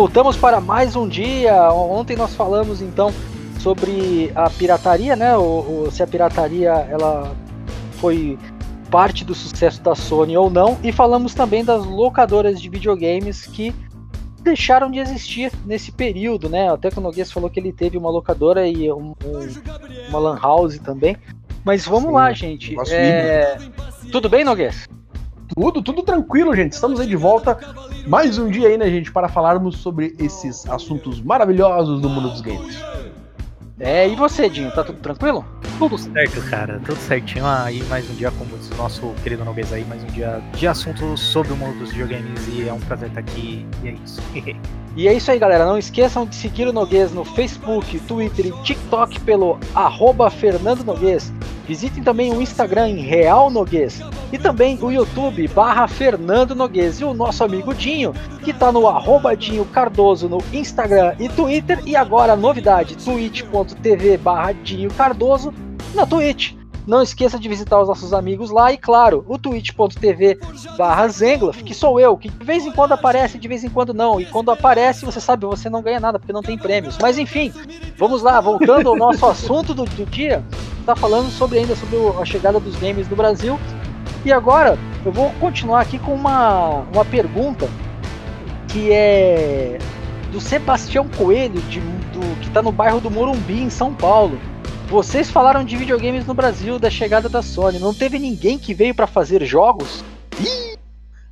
[0.00, 1.70] voltamos para mais um dia.
[1.74, 3.12] Ontem nós falamos então
[3.58, 5.36] sobre a pirataria, né?
[5.36, 7.36] O, o, se a pirataria ela
[8.00, 8.38] foi
[8.90, 13.74] parte do sucesso da Sony ou não, e falamos também das locadoras de videogames que
[14.40, 16.72] deixaram de existir nesse período, né?
[16.72, 20.38] Até que o Noguês falou que ele teve uma locadora e um, um, uma lan
[20.40, 21.14] house também.
[21.62, 22.74] Mas vamos Sim, lá, gente.
[22.90, 23.58] É...
[24.10, 24.88] Tudo bem, Noguês?
[25.54, 26.72] Tudo, tudo tranquilo, gente.
[26.72, 27.58] Estamos aí de volta
[28.06, 32.40] mais um dia aí, né, gente, para falarmos sobre esses assuntos maravilhosos do mundo dos
[32.40, 32.78] games.
[33.78, 35.44] É, e você, Dinho, tá tudo tranquilo?
[35.78, 37.46] Tudo certo, cara, tudo certinho.
[37.46, 40.68] Aí mais um dia, como diz o nosso querido Noguês aí, mais um dia de
[40.68, 44.20] assuntos sobre o mundo dos videogames e é um prazer estar aqui e é isso.
[44.94, 45.64] e é isso aí, galera.
[45.64, 51.32] Não esqueçam de seguir o Noguês no Facebook, Twitter e TikTok pelo arroba Fernando Noguês.
[51.70, 54.00] Visitem também o Instagram em Real Noguês
[54.32, 58.88] e também o YouTube barra Fernando Noguês e o nosso amigo Dinho, que está no
[58.88, 65.54] arroba Dinho Cardoso no Instagram e Twitter e agora novidade, twitch.tv barra Dinho Cardoso
[65.94, 66.54] na Twitch.
[66.88, 70.40] Não esqueça de visitar os nossos amigos lá e, claro, o twitch.tv
[70.76, 73.94] barra Zengloff, que sou eu, que de vez em quando aparece, de vez em quando
[73.94, 74.20] não.
[74.20, 76.98] E quando aparece, você sabe, você não ganha nada, porque não tem prêmios.
[77.00, 77.52] Mas enfim,
[77.96, 80.44] vamos lá, voltando ao nosso assunto do, do dia,
[80.94, 83.58] tá falando sobre ainda sobre a chegada dos games no Brasil.
[84.24, 87.68] E agora eu vou continuar aqui com uma, uma pergunta
[88.68, 89.78] que é
[90.32, 94.38] do Sebastião Coelho, de, do, que está no bairro do Morumbi, em São Paulo.
[94.88, 97.78] Vocês falaram de videogames no Brasil, da chegada da Sony.
[97.78, 100.04] Não teve ninguém que veio para fazer jogos?
[100.40, 100.76] Ih!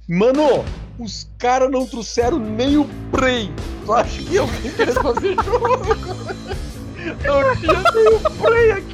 [0.09, 0.65] Mano,
[0.98, 3.50] os caras não trouxeram nem o Prey.
[3.84, 5.69] Tu acha que alguém quer fazer jogo?
[7.25, 8.88] Não tinha nem o Prey aqui,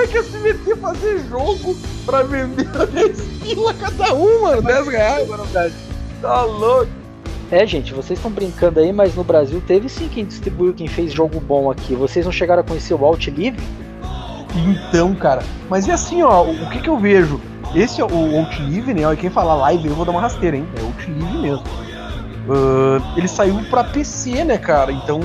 [0.00, 4.62] é que se meter fazer jogo pra vender 10 pila cada um, mano?
[4.62, 5.44] 10 reais, mano,
[6.20, 7.00] Tá louco.
[7.50, 11.12] É, gente, vocês estão brincando aí, mas no Brasil teve sim quem distribuiu, quem fez
[11.12, 11.96] jogo bom aqui.
[11.96, 13.58] Vocês não chegaram a conhecer o Outlive?
[14.54, 17.40] Então, cara, mas e assim, ó, o que que eu vejo?
[17.74, 19.02] Esse é o Outlive, né?
[19.12, 20.66] E quem fala live eu vou dar uma rasteira, hein?
[20.76, 21.64] É Outlive mesmo.
[22.46, 24.92] Uh, ele saiu pra PC, né, cara?
[24.92, 25.20] Então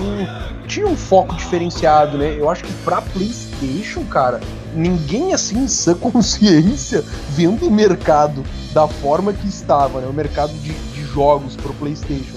[0.68, 2.36] tinha um foco diferenciado, né?
[2.38, 4.42] Eu acho que pra PlayStation, cara,
[4.74, 8.44] ninguém assim, em sã consciência, vendo o mercado
[8.74, 10.08] da forma que estava, né?
[10.08, 10.74] O mercado de,
[11.16, 12.36] jogos pro PlayStation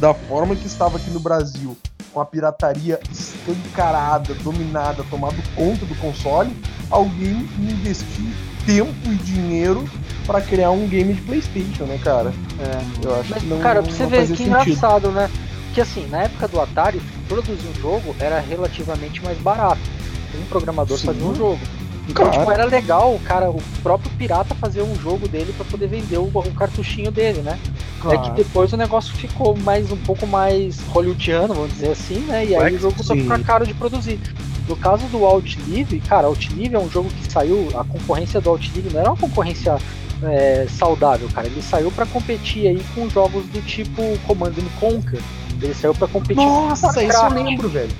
[0.00, 1.76] da forma que estava aqui no Brasil,
[2.12, 6.56] com a pirataria escancarada, dominada, tomado conta do console,
[6.90, 8.34] alguém investir
[8.64, 9.84] tempo e dinheiro
[10.26, 12.32] para criar um game de PlayStation, né, cara?
[12.58, 13.60] É, eu acho Mas, que não.
[13.60, 14.46] Cara, pra você ver que sentido.
[14.48, 15.30] engraçado, né?
[15.74, 19.80] Que assim, na época do Atari, produzir um jogo era relativamente mais barato.
[20.40, 21.06] Um programador Sim.
[21.06, 21.60] fazia um jogo.
[22.08, 25.86] Então, tipo, era legal o cara, o próprio pirata fazer um jogo dele para poder
[25.86, 27.58] vender o, o, cartuchinho dele, né?
[28.00, 28.18] Claro.
[28.18, 32.44] É que depois o negócio ficou mais um pouco mais hollywoodiano, vamos dizer assim, né?
[32.44, 34.20] E aí o jogo ficar caro de produzir.
[34.68, 38.92] No caso do Outlive, cara, Outlive é um jogo que saiu, a concorrência do Outlive
[38.92, 39.78] não era uma concorrência
[40.26, 41.46] é, saudável, cara.
[41.46, 45.20] Ele saiu para competir aí com jogos do tipo Command Conquer.
[45.60, 47.90] Ele saiu para competir Nossa, com isso eu lembro, velho.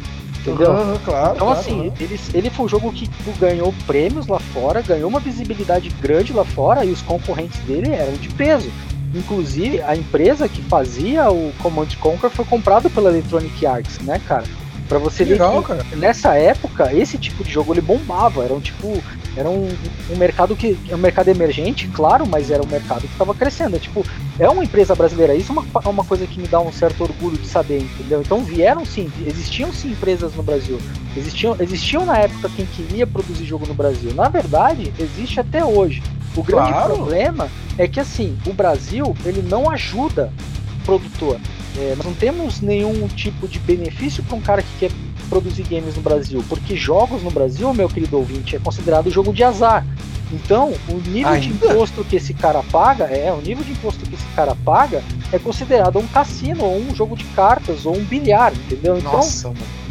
[0.41, 0.73] Entendeu?
[0.73, 1.95] Uhum, claro, então, claro, assim, claro.
[2.01, 6.35] Ele, ele foi um jogo que tipo, ganhou prêmios lá fora, ganhou uma visibilidade grande
[6.35, 8.71] lá fora e os concorrentes dele eram de peso.
[9.15, 14.45] Inclusive, a empresa que fazia o Command Conquer foi comprada pela Electronic Arts, né, cara?
[14.89, 15.85] Pra você Legal, ver que cara.
[15.97, 18.45] nessa época, esse tipo de jogo ele bombava.
[18.45, 19.03] Era um tipo.
[19.37, 19.69] Era um,
[20.11, 20.79] um mercado que.
[20.89, 23.77] É um mercado emergente, claro, mas era um mercado que estava crescendo.
[23.77, 24.05] É, tipo,
[24.39, 25.35] é uma empresa brasileira.
[25.35, 28.21] Isso é uma, uma coisa que me dá um certo orgulho de saber, entendeu?
[28.21, 30.79] Então vieram sim, existiam sim empresas no Brasil.
[31.17, 34.13] Existiam, existiam na época quem queria produzir jogo no Brasil.
[34.15, 36.03] Na verdade, existe até hoje.
[36.37, 36.95] O grande claro.
[36.95, 40.33] problema é que assim, o Brasil ele não ajuda
[40.81, 41.41] o produtor.
[41.77, 44.91] É, nós não temos nenhum tipo de benefício para um cara que quer
[45.25, 49.43] produzir games no Brasil, porque jogos no Brasil, meu querido ouvinte, é considerado jogo de
[49.43, 49.85] azar.
[50.33, 51.41] Então, o nível Ainda?
[51.41, 55.03] de imposto que esse cara paga, é, o nível de imposto que esse cara paga
[55.33, 58.99] é considerado um cassino, ou um jogo de cartas, ou um bilhar, entendeu?
[58.99, 59.85] Então, Nossa, mano.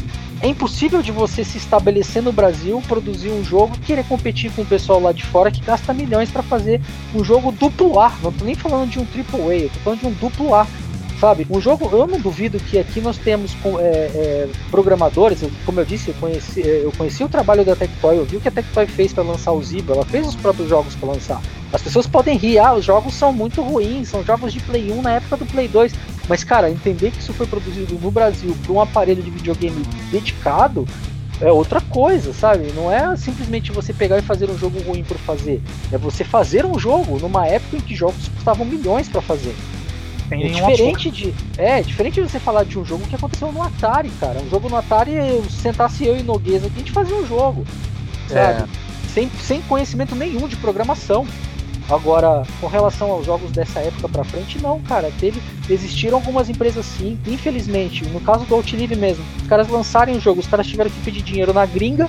[0.44, 4.65] É impossível de você se estabelecer no Brasil, produzir um jogo, querer competir com o
[4.65, 6.81] pessoal lá de fora que gasta milhões para fazer
[7.15, 8.12] um jogo duplo A.
[8.21, 10.68] Não tô nem falando de um triple A, eu tô falando de um duplo A
[11.24, 11.48] sabe?
[11.50, 16.10] O jogo, eu não duvido que aqui nós temos é, é, programadores, como eu disse,
[16.10, 18.86] eu conheci, é, eu conheci o trabalho da Tectoy, eu vi o que a Tectoy
[18.88, 21.42] fez para lançar o Zibo, ela fez os próprios jogos para lançar.
[21.72, 25.02] As pessoas podem rir, ah, os jogos são muito ruins, são jogos de Play 1
[25.02, 25.94] na época do Play 2.
[26.28, 29.81] Mas, cara, entender que isso foi produzido no Brasil por um aparelho de videogame
[30.12, 30.86] dedicado
[31.40, 32.72] é outra coisa, sabe?
[32.76, 35.62] Não é simplesmente você pegar e fazer um jogo ruim por fazer.
[35.92, 39.56] É você fazer um jogo numa época em que jogos custavam milhões para fazer.
[40.38, 43.62] Tem é diferente de É, diferente de você falar de um jogo que aconteceu no
[43.62, 44.39] Atari, cara.
[44.39, 45.13] Um jogo no Atari,
[45.50, 47.65] sentasse eu e Nogueza aqui, a gente fazia um jogo.
[48.27, 48.63] Sabe?
[48.63, 48.65] É.
[49.13, 51.25] Sem, sem conhecimento nenhum de programação.
[51.89, 55.12] Agora, com relação aos jogos dessa época pra frente, não, cara.
[55.19, 58.06] Teve, existiram algumas empresas sim, infelizmente.
[58.06, 61.21] No caso do Outlive mesmo, os caras lançarem o jogo, os caras tiveram que pedir
[61.21, 62.07] dinheiro na gringa,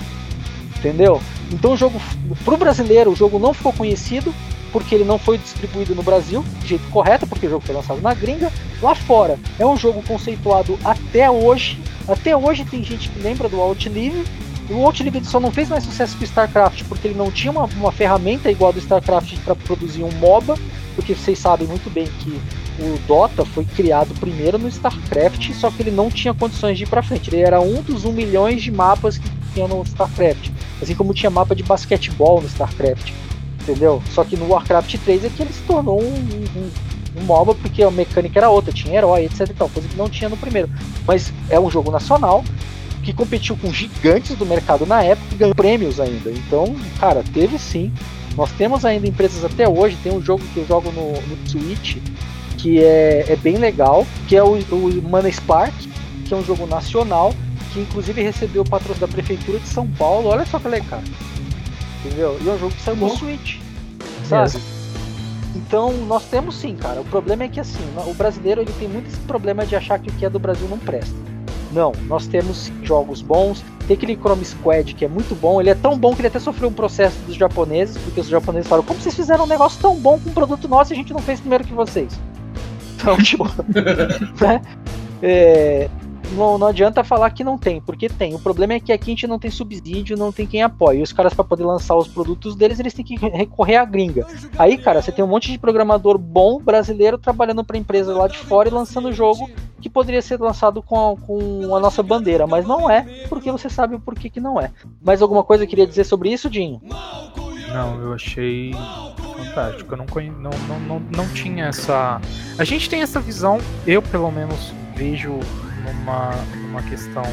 [0.77, 1.21] entendeu?
[1.51, 2.01] Então o jogo,
[2.43, 4.33] pro brasileiro, o jogo não ficou conhecido,
[4.75, 8.01] porque ele não foi distribuído no Brasil de jeito correto, porque o jogo foi lançado
[8.01, 8.51] na gringa.
[8.81, 11.79] Lá fora, é um jogo conceituado até hoje.
[12.05, 14.25] Até hoje tem gente que lembra do Outlive
[14.69, 17.65] o Outlive só não fez mais sucesso que o StarCraft porque ele não tinha uma,
[17.65, 20.57] uma ferramenta igual do StarCraft para produzir um MOBA,
[20.95, 22.41] porque vocês sabem muito bem que
[22.79, 26.87] o Dota foi criado primeiro no StarCraft, só que ele não tinha condições de ir
[26.87, 27.29] para frente.
[27.29, 30.49] Ele era um dos um milhões de mapas que tinha no StarCraft,
[30.81, 33.13] assim como tinha mapa de basquetebol no StarCraft,
[33.67, 34.01] entendeu?
[34.11, 36.71] Só que no Warcraft 3 é que ele se tornou um, um,
[37.19, 39.49] um MOBA porque a mecânica era outra, tinha herói, etc.
[39.57, 40.69] Tal, coisa que não tinha no primeiro.
[41.05, 42.43] Mas é um jogo nacional,
[43.03, 46.31] que competiu com gigantes do mercado na época e ganhou prêmios ainda.
[46.31, 47.91] Então, cara, teve sim.
[48.35, 51.97] Nós temos ainda empresas até hoje, tem um jogo que eu jogo no, no Switch
[52.57, 55.71] que é, é bem legal, que é o, o Mana Spark,
[56.25, 57.31] que é um jogo nacional,
[57.71, 60.29] que inclusive recebeu o patrocínio da Prefeitura de São Paulo.
[60.29, 61.01] Olha só que legal.
[62.05, 62.37] Entendeu?
[62.41, 63.59] E é um jogo que saiu no Switch.
[64.25, 64.61] Sabe?
[65.55, 67.01] Então, nós temos sim, cara.
[67.01, 70.09] O problema é que assim, o brasileiro ele tem muito esse problema de achar que
[70.09, 71.15] o que é do Brasil não presta.
[71.71, 73.63] Não, nós temos jogos bons.
[73.87, 75.59] Tem aquele Chrome Squad que é muito bom.
[75.59, 78.67] Ele é tão bom que ele até sofreu um processo dos japoneses, porque os japoneses
[78.67, 81.11] falaram: como vocês fizeram um negócio tão bom com um produto nosso e a gente
[81.11, 82.19] não fez primeiro que vocês?
[82.95, 83.45] Então, tipo.
[84.39, 84.61] né?
[85.21, 85.89] É,
[86.33, 88.33] não, não adianta falar que não tem, porque tem.
[88.33, 90.99] O problema é que aqui a gente não tem subsídio, não tem quem apoie.
[90.99, 94.25] E os caras, para poder lançar os produtos deles, eles têm que recorrer à gringa.
[94.57, 98.37] Aí, cara, você tem um monte de programador bom brasileiro trabalhando para empresa lá de
[98.37, 99.49] fora e lançando jogo
[99.81, 103.69] que poderia ser lançado com a, com a nossa bandeira, mas não é, porque você
[103.69, 104.71] sabe o porquê que não é.
[104.99, 106.81] Mais alguma coisa eu queria dizer sobre isso, Dinho?
[107.67, 108.73] Não, eu achei
[109.35, 109.93] fantástico.
[109.93, 110.05] Eu não,
[110.39, 112.19] não, não, não, não tinha essa.
[112.57, 115.39] A gente tem essa visão, eu pelo menos vejo
[115.85, 117.23] numa, numa questão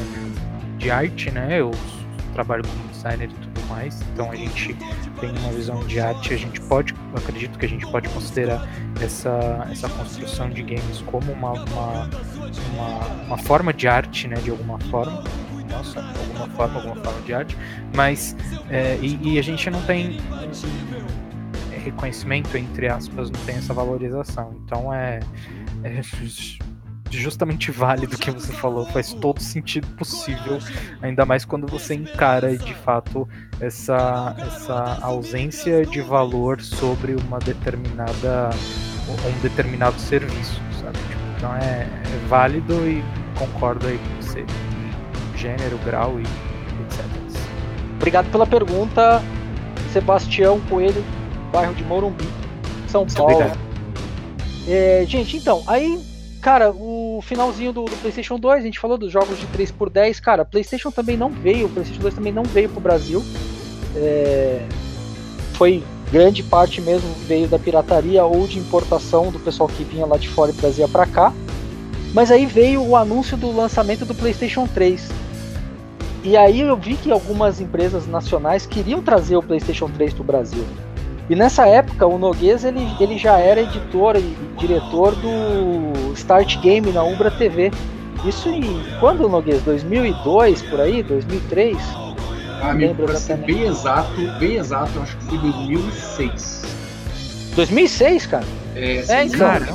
[0.79, 1.61] de arte, né?
[1.61, 1.71] Eu
[2.33, 4.75] trabalho como designer e tudo mais, então a gente
[5.21, 8.67] tem uma visão de arte, a gente pode, acredito que a gente pode considerar
[9.03, 12.11] essa, essa construção de games como uma, uma,
[12.73, 14.37] uma, uma forma de arte, né?
[14.37, 15.23] De alguma forma.
[15.71, 17.57] Nossa, alguma forma, alguma forma de arte,
[17.97, 18.37] mas
[18.69, 20.21] é, e, e, a gente não tem
[21.83, 24.55] reconhecimento, entre aspas, não tem essa valorização.
[24.65, 25.21] Então é,
[25.83, 25.89] é
[27.19, 30.59] justamente válido que você falou, faz todo sentido possível,
[31.01, 33.29] ainda mais quando você encara de fato
[33.61, 38.51] essa, essa ausência de valor sobre uma determinada
[39.09, 40.97] um determinado serviço, sabe?
[40.99, 43.03] Tipo, então é, é, válido e
[43.39, 44.45] concordo aí com você,
[45.37, 47.05] gênero, grau e etc.
[47.97, 49.23] Obrigado pela pergunta,
[49.93, 51.05] Sebastião Coelho,
[51.53, 52.27] bairro de Morumbi,
[52.89, 53.35] São Paulo.
[53.35, 53.59] Obrigado.
[54.69, 56.01] É, gente, então, aí
[56.43, 60.21] Cara, o finalzinho do, do, PlayStation 2, a gente falou dos jogos de 3x10.
[60.21, 63.23] Cara, PlayStation também não veio, o PlayStation 2 também não veio pro Brasil.
[63.97, 64.67] É,
[65.55, 70.17] foi grande parte mesmo veio da pirataria ou de importação do pessoal que vinha lá
[70.17, 71.33] de fora e trazia para cá.
[72.15, 75.11] Mas aí veio o anúncio do lançamento do PlayStation 3.
[76.25, 80.65] E aí eu vi que algumas empresas nacionais queriam trazer o PlayStation 3 pro Brasil.
[81.31, 86.91] E nessa época o Noguês ele, ele já era editor e diretor do Start Game
[86.91, 87.71] na Umbra TV.
[88.25, 89.63] Isso em quando Noguês?
[89.63, 91.03] 2002 por aí?
[91.03, 91.77] 2003?
[92.61, 96.63] Ah, amigo, pra ser bem exato, bem exato, acho que foi 2006.
[97.57, 98.45] 2006, cara?
[98.77, 99.75] É, é então, cara.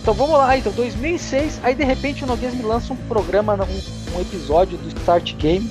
[0.00, 4.16] Então vamos lá, então 2006, aí de repente o Noguês me lança um programa, um,
[4.16, 5.70] um episódio do Start Game.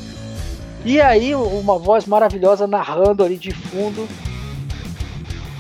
[0.85, 4.07] E aí uma voz maravilhosa narrando ali de fundo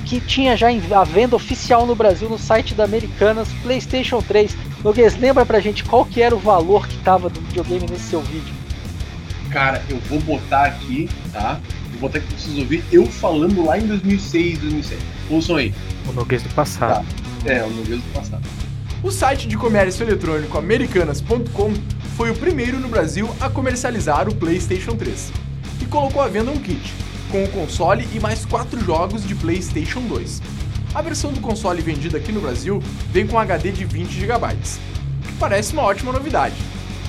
[0.09, 4.57] que tinha já a venda oficial no Brasil no site da Americanas PlayStation 3.
[4.83, 8.19] Noguês, lembra pra gente qual que era o valor que tava do videogame nesse seu
[8.21, 8.51] vídeo?
[9.51, 11.59] Cara, eu vou botar aqui, tá?
[11.91, 15.01] Vou botar aqui pra vocês ouvirem eu falando lá em 2006, 2007.
[15.29, 15.75] Ouçam aí.
[16.07, 17.05] O Noguês do passado.
[17.43, 17.51] Tá.
[17.51, 18.41] É, o Noguês do passado.
[19.03, 21.73] O site de comércio eletrônico americanas.com
[22.17, 25.31] foi o primeiro no Brasil a comercializar o PlayStation 3
[25.83, 30.01] e colocou à venda um kit com o console e mais quatro jogos de PlayStation
[30.01, 30.41] 2.
[30.93, 32.81] A versão do console vendida aqui no Brasil
[33.11, 34.47] vem com HD de 20 GB,
[35.25, 36.55] que parece uma ótima novidade.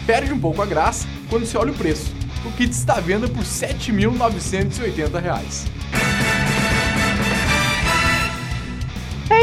[0.07, 2.12] Perde um pouco a graça quando se olha o preço.
[2.45, 6.00] O kit está à venda por R$ 7.980.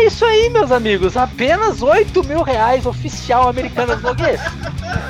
[0.07, 1.15] isso aí, meus amigos.
[1.17, 4.39] Apenas 8 mil reais oficial Americanas Noguês.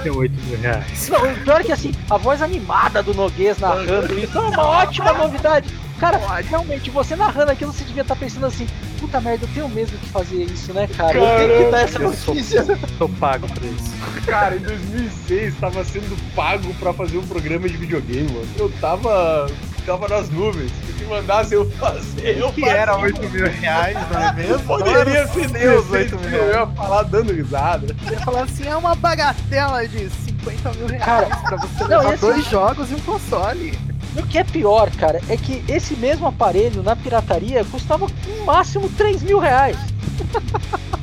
[0.04, 1.10] Tem 8 mil reais.
[1.10, 4.64] Não, o pior é que assim, a voz animada do Noguês narrando isso é uma
[4.64, 5.70] ótima novidade.
[6.00, 8.68] Cara, realmente, você narrando aquilo, você devia estar pensando assim,
[9.00, 11.18] puta merda, eu tenho mesmo que fazer isso, né, cara?
[11.18, 12.80] eu tenho que dar essa Eu sou, notícia.
[13.00, 13.94] tô pago pra isso.
[14.28, 18.48] Cara, em 2006 tava sendo pago pra fazer um programa de videogame, mano.
[18.60, 19.48] Eu tava.
[19.88, 20.72] Tava nas nuvens.
[20.98, 22.76] Se mandasse eu fazer, eu Que fazia.
[22.78, 24.60] era 8 mil reais, não é mesmo?
[24.68, 27.96] Poderia ser Deus, Deus, 8 mil Eu ia falar dando risada.
[28.04, 31.88] Você ia falar assim, é uma bagatela de 50 mil reais Cara, pra você não,
[32.00, 33.74] levar esse- dois jogos e um console.
[34.16, 38.46] E o que é pior, cara, é que esse mesmo aparelho na pirataria custava no
[38.46, 39.78] máximo 3 mil reais.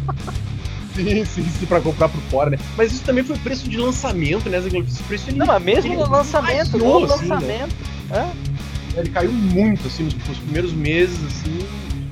[0.95, 2.59] Sim, sim, sim, pra comprar por fora, né?
[2.77, 5.93] Mas isso também foi preço de lançamento, né, Zé Esse preço ele, Não, mas mesmo
[5.93, 7.35] ele no lançamento, no esvaziou, assim, né?
[7.35, 7.75] lançamento.
[8.13, 8.54] é.
[8.97, 11.59] Ele caiu muito, assim, nos, nos primeiros meses, assim.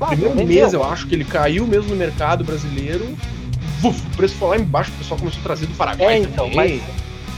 [0.01, 0.47] Ah, primeiro vendeu.
[0.63, 3.17] mês, eu acho que ele caiu mesmo no mercado brasileiro.
[3.81, 6.49] Vuf, o preço foi lá embaixo, o pessoal começou a trazer do Paraguai É, então,
[6.51, 6.81] também.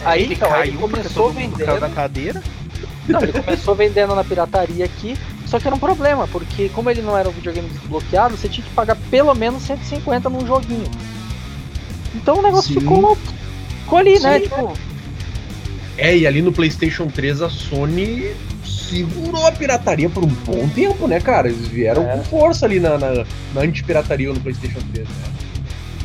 [0.04, 1.94] Aí, Ele então, aí caiu ele começou vendendo.
[1.94, 2.42] cadeira.
[3.08, 7.02] Não, ele começou vendendo na pirataria aqui, só que era um problema, porque como ele
[7.02, 10.90] não era um videogame desbloqueado, você tinha que pagar pelo menos 150 num joguinho.
[12.14, 12.80] Então o negócio Sim.
[12.80, 13.16] ficou,
[13.82, 14.38] ficou ali, né?
[14.38, 14.44] Sim.
[14.44, 14.72] Tipo,
[15.96, 18.34] É, e ali no PlayStation 3 a Sony
[18.88, 21.48] segurou a pirataria por um bom tempo, né, cara?
[21.48, 22.16] Eles vieram É.
[22.16, 23.24] com força ali na, na,
[23.54, 25.14] na anti-pirataria no PlayStation 3, né?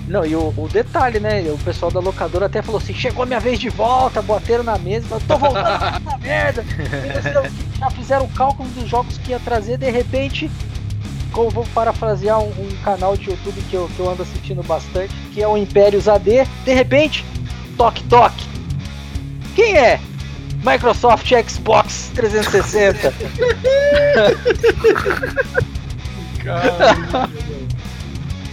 [0.07, 1.41] Não, e o, o detalhe, né?
[1.51, 4.75] O pessoal da locadora até falou assim: chegou a minha vez de volta, bateram na
[4.79, 6.65] mesa, tô voltando essa merda.
[7.03, 10.50] Eles já- já fizeram o cálculo dos jogos que ia trazer, de repente.
[11.31, 15.13] como vou parafrasear um, um canal de YouTube que eu, que eu ando assistindo bastante,
[15.31, 16.43] que é o Impérios AD.
[16.65, 17.24] De repente,
[17.77, 18.48] toque toque.
[19.55, 20.00] Quem é?
[20.63, 23.13] Microsoft Xbox 360.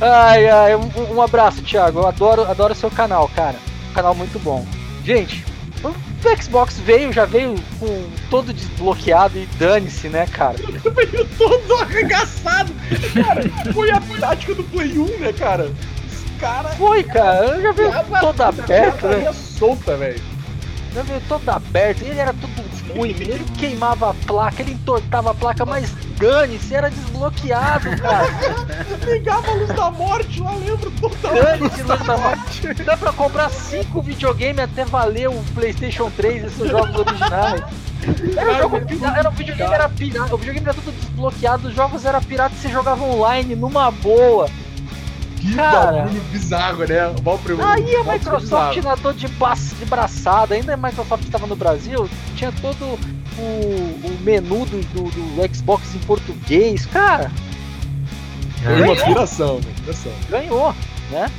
[0.01, 2.01] Ai, ai, um, um abraço, Thiago.
[2.01, 3.57] Eu adoro, adoro seu canal, cara.
[3.91, 4.67] Um canal muito bom.
[5.05, 5.45] Gente,
[5.83, 10.57] o Xbox veio, já veio com todo desbloqueado e dane-se, né, cara?
[10.97, 12.73] Veio todo arregaçado.
[13.15, 15.65] Cara, foi a tática do Play 1, né, cara?
[15.65, 16.75] Os caras.
[16.77, 19.33] Foi, cara, já veio todo aberto, né?
[19.33, 20.36] solta, velho.
[20.97, 25.35] Já veio todo aberto, ele era tudo ruim, ele queimava a placa, ele entortava a
[25.35, 28.27] placa, mas dane-se, era desbloqueado, cara.
[29.05, 31.35] Ligava a luz da morte lá, lembro total.
[31.35, 32.75] Dane-se, Luz da Morte.
[32.83, 37.63] Dá pra comprar cinco videogames até valer o PlayStation 3 e seus jogos originais.
[38.35, 41.75] Era um, jogo pirata, era um videogame era pirata, o videogame era tudo desbloqueado, os
[41.75, 44.49] jogos eram pirata e você jogava online numa boa.
[45.47, 46.03] Que Cara.
[46.03, 47.15] bagulho bizarro, né?
[47.25, 48.83] Mal primo- Aí a Microsoft bizarro.
[48.97, 54.65] nadou de, de braçada, ainda a Microsoft estava no Brasil, tinha todo o, o menu
[54.67, 57.31] do, do, do Xbox em português, cara,
[58.63, 60.13] Foi uma aspiração, uma aspiração.
[60.29, 60.75] ganhou,
[61.11, 61.31] né?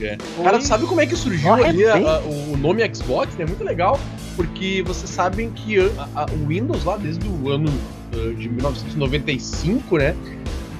[0.00, 0.16] É.
[0.42, 3.38] Cara, sabe como é que surgiu um ali a- o nome Xbox?
[3.38, 3.98] É muito legal,
[4.34, 7.70] porque vocês sabem que a- a- o Windows lá desde o ano
[8.12, 10.16] uh, de 1995, né?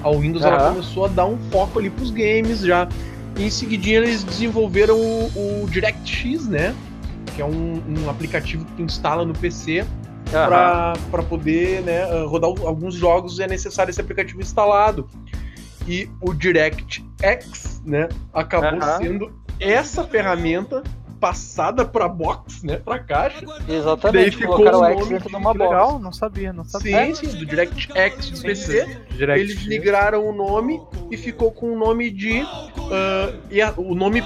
[0.05, 0.69] A Windows ela Aham.
[0.75, 2.87] começou a dar um foco ali pros games já.
[3.35, 6.75] E em seguidinha eles desenvolveram o, o DirectX, né?
[7.35, 9.83] Que é um, um aplicativo que tu instala no PC
[10.31, 15.09] para poder né, uh, rodar alguns jogos é necessário esse aplicativo instalado.
[15.87, 18.97] E o DirectX, né, acabou Aham.
[18.97, 20.83] sendo essa ferramenta
[21.25, 23.43] passada para box, né, para caixa.
[23.67, 25.59] Daí Exatamente, ficou colocaram o X nome dentro de uma box.
[25.59, 27.15] legal, não sabia, não sabia.
[27.15, 28.97] Sim, sim, do DirectX do PC.
[29.09, 30.79] Direct Eles migraram o nome
[31.09, 32.41] e ficou com o nome de
[32.91, 34.23] ah, e a- o nome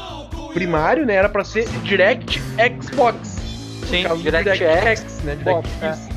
[0.53, 2.41] primário, né, era para ser Direct
[2.81, 3.27] Xbox.
[3.89, 6.09] Sim, do DirectX, DirectX, né, Box, DirectX.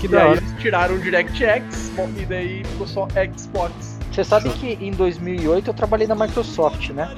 [0.00, 0.38] Que da aí hora.
[0.40, 3.06] eles tiraram o DirectX e daí ficou só
[3.38, 3.72] Xbox.
[4.10, 7.14] Você sabe que em 2008 eu trabalhei na Microsoft, né?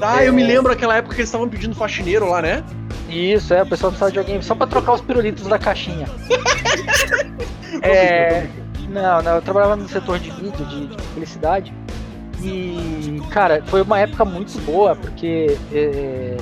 [0.00, 2.64] Ah, eu me lembro aquela época que eles estavam pedindo faxineiro lá, né?
[3.08, 6.06] Isso, é, o pessoal precisava de alguém só pra trocar os pirulitos da caixinha.
[7.82, 8.46] é.
[8.88, 11.72] Não, não, eu trabalhava no setor de mídia, de, de publicidade.
[12.42, 16.36] E, cara, foi uma época muito boa, porque é,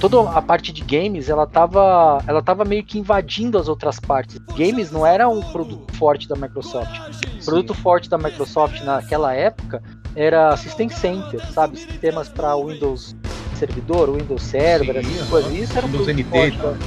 [0.00, 4.38] toda a parte de games, ela tava, ela tava meio que invadindo as outras partes.
[4.56, 6.94] Games não era um produto forte da Microsoft.
[7.40, 9.82] O produto forte da Microsoft naquela época
[10.16, 11.78] era System Center, sabe?
[11.78, 13.14] Sistemas para Windows
[13.56, 15.52] Servidor, Windows Server, Sim, essas coisas.
[15.52, 16.72] Isso era Windows produto NT forte tal.
[16.72, 16.78] da-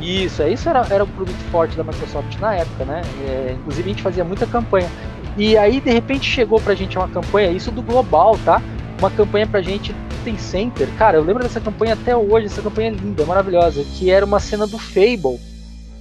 [0.00, 3.02] Isso, isso era, era o produto forte da Microsoft na época, né?
[3.26, 4.90] É, inclusive a gente fazia muita campanha.
[5.36, 8.62] E aí, de repente, chegou pra gente uma campanha, isso do Global, tá?
[8.98, 10.88] Uma campanha pra gente System Center.
[10.96, 14.40] Cara, eu lembro dessa campanha até hoje, essa campanha é linda, maravilhosa, que era uma
[14.40, 15.38] cena do Fable.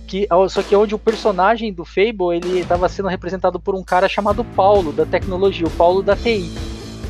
[0.08, 4.08] Que, só que onde o personagem do Fable ele estava sendo representado por um cara
[4.08, 6.52] chamado Paulo da tecnologia, o Paulo da TI.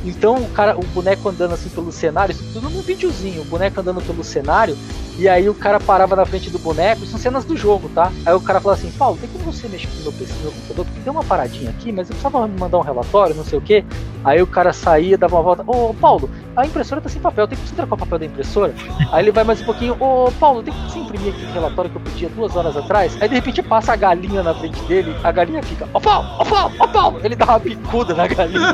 [0.04, 3.80] Então o cara, o boneco andando assim pelo cenário, isso tudo num videozinho, o boneco
[3.80, 4.78] andando pelo cenário,
[5.18, 8.12] e aí o cara parava na frente do boneco, são cenas do jogo, tá?
[8.26, 10.52] Aí o cara falava assim, Paulo, tem como você mexer no meu PC, no meu
[10.52, 10.86] computador?
[10.86, 13.62] Porque tem uma paradinha aqui, mas eu precisava me mandar um relatório, não sei o
[13.62, 13.84] quê.
[14.24, 17.58] Aí o cara saía, dava uma volta, ô Paulo, a impressora tá sem papel, tem
[17.58, 18.74] como você trocar o papel da impressora?
[19.12, 21.98] Aí ele vai mais um pouquinho, ô Paulo, tem como você imprimir aquele relatório que
[21.98, 23.16] eu pedi há duas horas atrás?
[23.22, 26.46] Aí de repente passa a galinha na frente dele, a galinha fica, ô Paulo, ô
[26.46, 27.20] Paulo, ô Paulo!
[27.24, 28.74] Ele dá uma bicuda na galinha.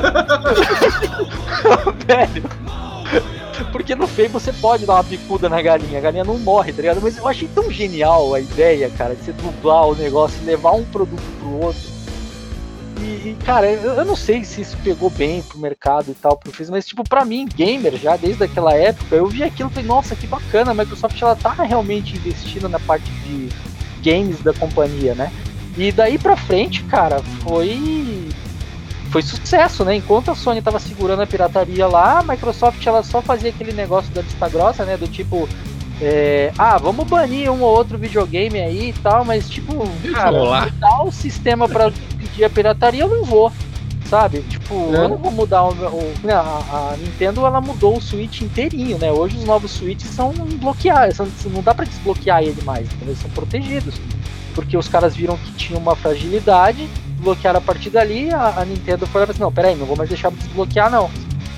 [2.06, 3.39] Velho.
[3.64, 6.82] Porque no Fable você pode dar uma bicuda na galinha, a galinha não morre, tá
[6.82, 7.00] ligado?
[7.02, 10.72] Mas eu achei tão genial a ideia, cara, de você dublar o negócio e levar
[10.72, 12.00] um produto pro outro.
[13.00, 16.52] E, e, cara, eu, não sei se isso pegou bem pro mercado e tal, pro
[16.52, 19.88] Fable, mas tipo, pra mim, gamer, já desde aquela época, eu vi aquilo e falei,
[19.88, 23.48] nossa, que bacana, a Microsoft ela tá realmente investindo na parte de
[24.02, 25.32] games da companhia, né?
[25.76, 28.28] E daí pra frente, cara, foi
[29.10, 29.96] foi sucesso, né?
[29.96, 34.12] Enquanto a Sony tava segurando a pirataria lá, a Microsoft ela só fazia aquele negócio
[34.12, 34.96] da vista grossa, né?
[34.96, 35.48] Do tipo,
[36.00, 39.74] é, ah, vamos banir um ou outro videogame aí e tal, mas tipo,
[40.14, 43.52] cara, mudar o sistema para pedir a pirataria eu não vou,
[44.08, 44.42] sabe?
[44.42, 45.04] Tipo, é.
[45.04, 48.96] eu não vou mudar o, o né, a, a, Nintendo ela mudou o Switch inteirinho,
[48.96, 49.10] né?
[49.10, 53.96] Hoje os novos Switches são bloqueados, não dá para desbloquear ele mais, eles são protegidos,
[54.54, 56.88] porque os caras viram que tinha uma fragilidade
[57.20, 60.08] desbloquear a partir dali, a, Nintendo foi lá e assim, não, peraí, não vou mais
[60.08, 61.10] deixar desbloquear não.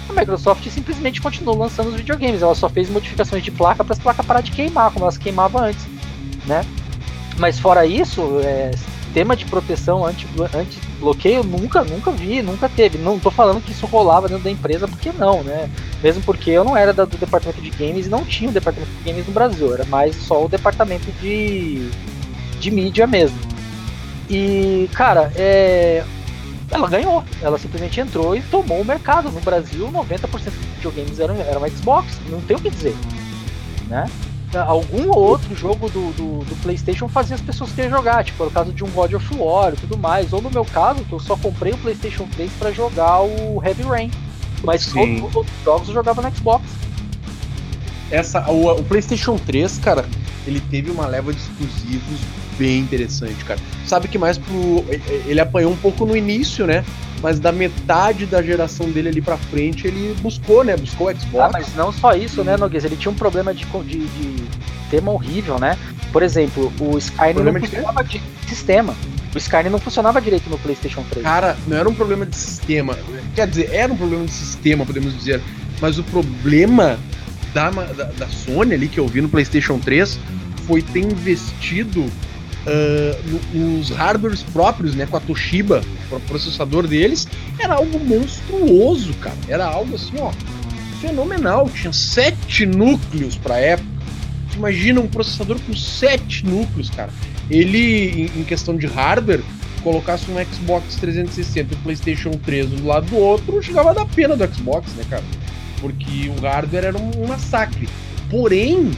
[0.08, 3.98] A Microsoft simplesmente continuou lançando os videogames, ela só fez modificações de placa para as
[3.98, 5.86] placas parar de queimar, como elas queimavam antes,
[6.44, 6.64] né?
[7.38, 8.72] Mas fora isso, é,
[9.14, 12.98] tema de proteção anti-bloqueio anti nunca, nunca vi, nunca teve.
[12.98, 15.70] Não tô falando que isso rolava dentro da empresa, porque não, né?
[16.02, 19.10] Mesmo porque eu não era do departamento de games e não tinha o departamento de
[19.10, 21.88] games no Brasil, era mais só o departamento de,
[22.58, 23.51] de mídia mesmo.
[24.32, 26.02] E, cara, é...
[26.70, 27.22] ela ganhou.
[27.42, 29.30] Ela simplesmente entrou e tomou o mercado.
[29.30, 32.18] No Brasil, 90% dos videogames eram, eram Xbox.
[32.30, 32.96] Não tem o que dizer.
[33.88, 34.08] Né?
[34.54, 38.70] Algum outro jogo do, do, do, PlayStation fazia as pessoas querem jogar, tipo, no caso
[38.70, 40.32] de um God of War e tudo mais.
[40.32, 43.82] Ou no meu caso, que eu só comprei o PlayStation 3 para jogar o Heavy
[43.82, 44.10] Rain.
[44.64, 45.20] Mas Sim.
[45.20, 46.64] todos os outros jogos eu jogava no Xbox.
[48.10, 50.06] Essa, o, o PlayStation 3, cara,
[50.46, 52.20] ele teve uma leva de exclusivos
[52.62, 53.58] bem interessante, cara.
[53.84, 54.84] Sabe que mais pro.
[55.26, 56.84] Ele apanhou um pouco no início, né?
[57.20, 60.76] Mas da metade da geração dele ali pra frente, ele buscou, né?
[60.76, 61.44] Buscou o Xbox.
[61.44, 62.84] Ah, mas não só isso, né, Noguês?
[62.84, 64.44] Ele tinha um problema de, de, de
[64.90, 65.76] tema horrível, né?
[66.12, 68.94] Por exemplo, o Skyrim não funcionava de, de sistema.
[69.34, 71.24] O Skyrim não funcionava direito no PlayStation 3.
[71.24, 72.96] Cara, não era um problema de sistema.
[73.34, 75.40] Quer dizer, era um problema de sistema, podemos dizer.
[75.80, 76.98] Mas o problema
[77.52, 80.18] da, da, da Sony ali que eu vi no PlayStation 3
[80.66, 82.06] foi ter investido
[82.66, 87.26] uh, nos hardwares próprios, né, com a Toshiba, o processador deles,
[87.58, 89.36] era algo monstruoso, cara.
[89.48, 90.32] Era algo assim, ó,
[91.00, 91.68] fenomenal.
[91.70, 93.90] Tinha sete núcleos para época.
[94.54, 97.10] Imagina um processador com sete núcleos, cara.
[97.50, 99.42] Ele, em, questão de hardware,
[99.82, 103.94] colocasse um Xbox 360 e um PlayStation 3 um do lado do outro, chegava a
[103.94, 105.24] dar pena do Xbox, né, cara?
[105.80, 107.88] Porque o hardware era um massacre.
[108.30, 108.92] Porém,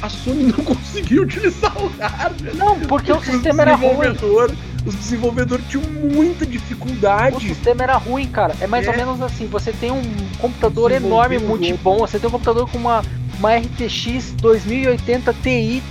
[0.00, 2.54] a Sony não conseguiu utilizar o hardware.
[2.54, 4.16] Não, porque o sistema era ruim.
[4.86, 7.36] Os desenvolvedores tinham muita dificuldade.
[7.36, 8.54] O sistema era ruim, cara.
[8.60, 8.90] É mais é.
[8.90, 10.02] ou menos assim: você tem um
[10.38, 11.98] computador enorme, muito bom.
[11.98, 13.02] Você tem um computador com uma,
[13.38, 15.82] uma RTX 2080 Ti.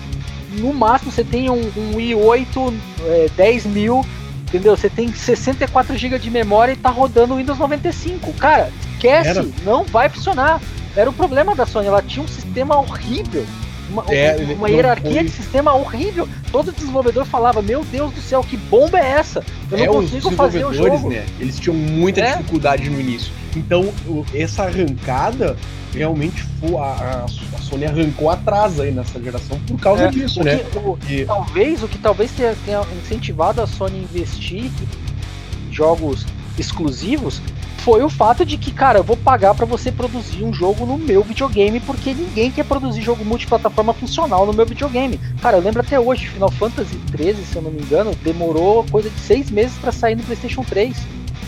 [0.53, 4.05] No máximo, você tem um, um i8 é, 10 mil.
[4.47, 4.77] Entendeu?
[4.77, 8.31] Você tem 64 GB de memória e tá rodando o Windows 95.
[8.33, 9.45] Cara, esquece, era.
[9.65, 10.61] não vai funcionar.
[10.95, 13.45] Era o problema da Sony, ela tinha um sistema horrível
[13.89, 15.23] uma, é, uma hierarquia foi...
[15.23, 16.27] de sistema horrível.
[16.51, 19.43] Todo desenvolvedor falava: Meu Deus do céu, que bomba é essa?
[19.71, 21.09] Eu não é, consigo fazer o jogo.
[21.09, 22.37] Né, eles tinham muita é.
[22.37, 23.31] dificuldade no início.
[23.55, 23.91] Então,
[24.33, 25.55] essa arrancada
[25.93, 26.75] realmente foi.
[26.75, 30.57] A, a, Sony arrancou atrás aí nessa geração por causa é, disso, né?
[30.57, 31.25] Que, o, e...
[31.25, 36.25] Talvez o que talvez tenha, tenha incentivado a Sony a investir em jogos
[36.57, 37.41] exclusivos
[37.87, 40.97] foi o fato de que, cara, eu vou pagar para você produzir um jogo no
[40.97, 45.17] meu videogame, porque ninguém quer produzir jogo multiplataforma funcional no meu videogame.
[45.41, 49.09] Cara, eu lembro até hoje, Final Fantasy 13, se eu não me engano, demorou coisa
[49.09, 50.97] de seis meses para sair no PlayStation 3.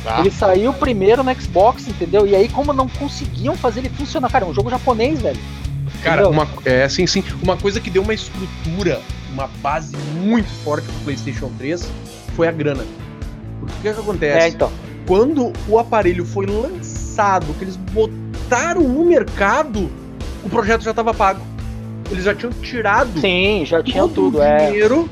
[0.06, 0.22] Ah.
[0.22, 2.26] Ele saiu primeiro no Xbox, entendeu?
[2.26, 5.40] E aí, como não conseguiam fazer ele funcionar, cara, é um jogo japonês, velho.
[6.02, 9.02] Cara, uma, é assim, sim, uma coisa que deu uma estrutura,
[9.34, 11.86] uma base muito forte pro PlayStation 3
[12.34, 12.86] foi a grana.
[13.60, 14.40] Porque o que, que acontece?
[14.40, 14.72] É, então
[15.10, 19.90] quando o aparelho foi lançado, que eles botaram no mercado,
[20.44, 21.42] o projeto já estava pago.
[22.12, 23.20] Eles já tinham tirado.
[23.20, 24.68] Sim, já tinham tudo, é.
[24.68, 25.10] dinheiro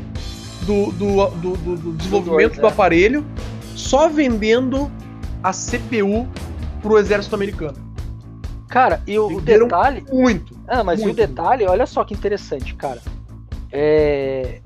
[0.67, 2.69] do, do, do, do, desenvolvimento do, dois, do é.
[2.69, 3.25] aparelho,
[3.73, 4.91] só vendendo
[5.41, 6.27] a CPU
[6.79, 7.77] pro exército americano.
[8.69, 10.05] Cara, e o, o Venderam detalhe.
[10.13, 10.55] Muito.
[10.67, 11.13] Ah, mas muito.
[11.13, 13.01] o detalhe, olha só que interessante, cara.
[13.71, 14.61] É.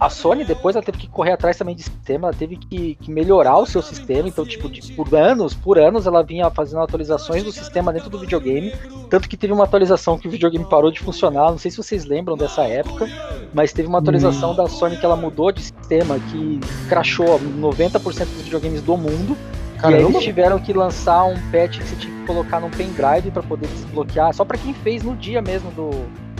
[0.00, 3.10] A Sony depois ela teve que correr atrás também de sistema, ela teve que, que
[3.10, 7.42] melhorar o seu sistema, então tipo, de- por anos, por anos ela vinha fazendo atualizações
[7.42, 8.72] do sistema dentro do videogame,
[9.08, 12.04] tanto que teve uma atualização que o videogame parou de funcionar, não sei se vocês
[12.04, 13.08] lembram dessa época,
[13.52, 18.42] mas teve uma atualização da Sony que ela mudou de sistema, que crashou 90% dos
[18.42, 20.10] videogames do mundo, e aí Caramba.
[20.10, 23.66] eles tiveram que lançar um patch que você tinha que colocar num pendrive pra poder
[23.68, 25.90] desbloquear, só pra quem fez no dia mesmo do.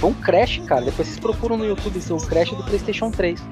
[0.04, 0.82] Foi um crash, cara.
[0.82, 3.42] Depois vocês procuram no YouTube o crash do PlayStation 3.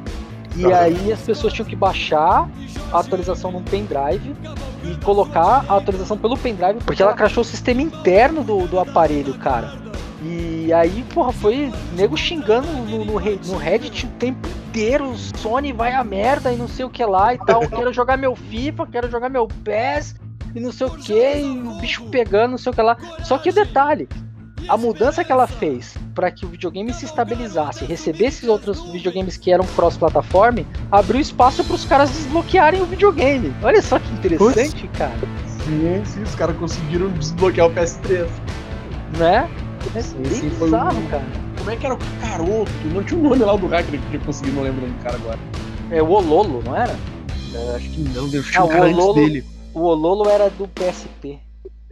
[0.54, 0.80] E Tá.
[0.80, 2.46] aí as pessoas tinham que baixar
[2.92, 4.36] a atualização num pendrive
[4.84, 9.32] e colocar a atualização pelo pendrive, porque ela crashou o sistema interno do, do aparelho,
[9.38, 9.78] cara.
[10.22, 15.94] E aí, porra, foi nego xingando no, no, no Reddit o tempo inteiro, Sony vai
[15.94, 17.66] a merda e não sei o que lá e tal.
[17.66, 20.16] Quero jogar meu FIFA, quero jogar meu PES
[20.54, 22.98] e não sei o que, e o bicho pegando, não sei o que lá.
[23.24, 24.06] Só que o detalhe,
[24.68, 29.50] a mudança que ela fez para que o videogame se estabilizasse, recebesse outros videogames que
[29.52, 33.54] eram cross-plataforma, abriu espaço para os caras desbloquearem o videogame.
[33.62, 35.12] Olha só que interessante, cara,
[35.64, 38.26] Sim, sim, os caras conseguiram desbloquear o PS3.
[39.18, 39.48] né?
[39.94, 41.24] É Sim, sim, bizarro, um- cara.
[41.58, 42.70] Como é que era o Caroto?
[42.92, 45.02] Não tinha o nome lá do hacker que tinha conseguido, não lembro o nome do
[45.04, 45.38] cara agora.
[45.90, 46.96] É o Ololo, não era?
[47.54, 49.44] É, acho que não, Deus, tinha Ah, um cara o antes Ololo- dele.
[49.74, 51.38] O Ololo era do PSP.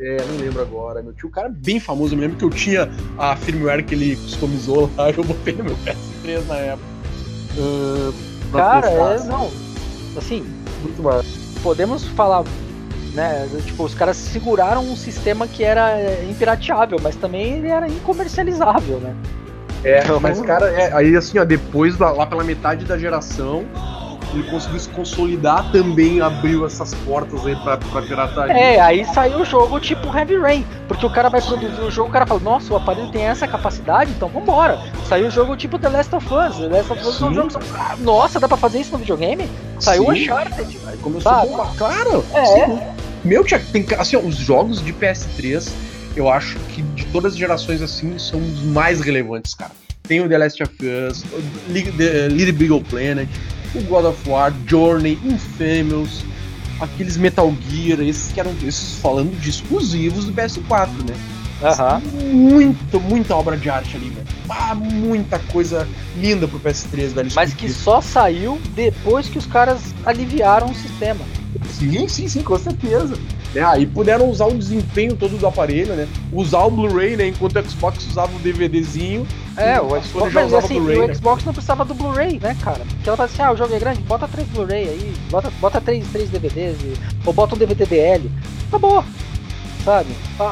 [0.01, 1.03] É, não lembro agora.
[1.03, 2.15] Meu tio, um cara bem famoso.
[2.15, 5.11] Eu me lembro que eu tinha a firmware que ele customizou lá.
[5.15, 6.85] Eu botei no meu PS3 na época.
[8.51, 9.51] Pra Cara, é, não.
[10.17, 10.45] Assim,
[10.83, 11.25] Muito massa.
[11.63, 12.45] podemos falar,
[13.15, 13.49] né?
[13.65, 18.99] Tipo, os caras seguraram um sistema que era é, impirateável, mas também ele era incomercializável,
[18.99, 19.15] né?
[19.85, 23.65] É, Então- mas, cara, é, aí assim, ó, depois, da- lá pela metade da geração,
[24.33, 28.53] ele conseguiu se consolidar, também abriu essas portas aí pra, pra pirataria.
[28.53, 32.09] É, aí saiu o jogo tipo Heavy Rain, porque o cara vai produzir o jogo,
[32.09, 34.79] o cara fala, nossa, o aparelho tem essa capacidade, então vambora.
[35.09, 37.49] Saiu o jogo tipo The Last of Us, The Last of Us é um jogo,
[37.75, 39.49] ah, nossa, dá pra fazer isso no videogame?
[39.79, 40.23] Saiu o Sim.
[40.23, 40.79] Uncharted.
[40.87, 41.55] Aí começou Sabe?
[41.55, 41.67] a.
[41.77, 42.25] Claro!
[42.33, 42.47] É.
[42.47, 42.81] sim.
[43.25, 45.71] Meu, tia, tem, assim, ó, os jogos de PS3,
[46.17, 49.73] eu acho que de todas as gerações, assim, são os mais relevantes, cara.
[50.05, 53.29] Tem o The Last of Us, o Little Big Planet,
[53.75, 56.25] o God of War, Journey, Infamous,
[56.81, 61.15] aqueles Metal Gear, esses que eram, esses falando de exclusivos do PS4, né?
[61.63, 62.01] Aham.
[62.33, 64.27] Muito, muita obra de arte ali, velho.
[64.49, 67.31] Ah, muita coisa linda pro PS3, velho.
[67.35, 71.21] Mas que só saiu depois que os caras aliviaram o sistema.
[71.71, 73.17] Sim, sim, sim, com certeza.
[73.55, 76.07] É, aí puderam usar o desempenho todo do aparelho, né?
[76.33, 77.29] Usar o Blu-ray, né?
[77.29, 79.27] Enquanto o Xbox usava o DVDzinho.
[79.57, 81.15] É, o Xbox, mas assim, o né?
[81.15, 82.81] Xbox não precisava do Blu-ray, né, cara?
[82.89, 85.81] Porque ela fala assim, ah, o jogo é grande, bota três Blu-ray aí, bota, bota
[85.81, 86.95] três, três DVDs, e-
[87.27, 88.31] ou bota um DVD DL.
[88.69, 89.05] Acabou,
[89.85, 90.11] sabe?
[90.39, 90.45] A,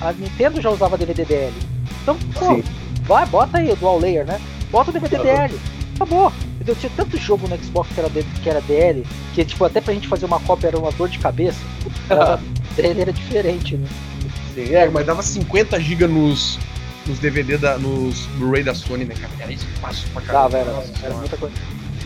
[0.00, 1.52] a, a Nintendo já usava DVD DL.
[2.02, 2.64] Então, pô, Sim.
[3.02, 4.40] vai, bota aí o Dual Layer, né?
[4.70, 5.18] Bota o DVD.
[5.18, 5.54] DL.
[5.96, 6.32] Acabou.
[6.54, 6.74] Entendeu?
[6.76, 10.08] Tinha tanto jogo no Xbox que era, que era DL, que tipo, até pra gente
[10.08, 11.58] fazer uma cópia era uma dor de cabeça.
[12.08, 12.40] Era,
[12.78, 13.88] era diferente, né?
[14.56, 16.58] É, mas dava 50 GB nos,
[17.06, 19.32] nos DVD, da, nos Blu-ray da Sony, né, cara?
[19.40, 20.48] Era espaço pra caramba.
[20.50, 21.54] Dava, era, Nossa era muita coisa.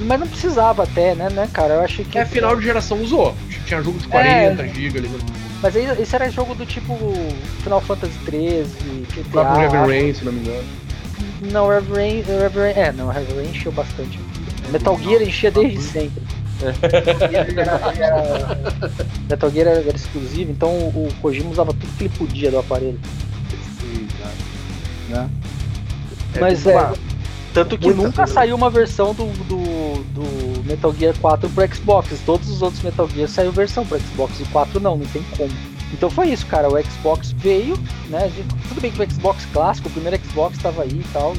[0.00, 1.74] Mas não precisava até, né, né, cara?
[1.74, 2.18] Eu achei que.
[2.18, 3.34] É, final de geração usou.
[3.66, 5.10] Tinha jogo de 40 GB ali.
[5.62, 6.96] Mas esse era jogo do tipo
[7.62, 9.30] Final Fantasy XIII, O GTA.
[9.30, 10.64] próprio Heavy Rain, se não me engano.
[11.52, 12.72] Não, Heavy Rain, Heavy Rain.
[12.76, 14.18] É, não, Heavy Rain encheu bastante.
[14.70, 16.22] Metal Gear enchia desde sempre.
[19.28, 22.98] Metal Gear era, era exclusivo, então o Kojima usava tudo que ele podia do aparelho.
[23.80, 24.08] Sim.
[25.08, 25.28] Né?
[26.34, 26.76] É, Mas tem é.
[26.76, 26.94] uma-
[27.52, 32.16] Tanto que muita nunca saiu uma versão do, do, do Metal Gear 4 pro Xbox.
[32.24, 34.38] Todos os outros Metal Gear saiu versão pro Xbox.
[34.38, 35.50] O 4 não, não tem como.
[35.92, 36.68] Então foi isso, cara.
[36.68, 37.76] O Xbox veio,
[38.08, 38.30] né?
[38.68, 41.34] Tudo bem que o Xbox clássico, o primeiro Xbox estava aí e tal.